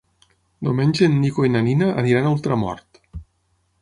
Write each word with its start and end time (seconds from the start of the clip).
Diumenge 0.67 1.03
en 1.09 1.19
Nico 1.25 1.45
i 1.49 1.53
na 1.57 1.63
Nina 1.67 1.91
aniran 2.05 2.31
a 2.31 2.35
Ultramort. 2.39 3.03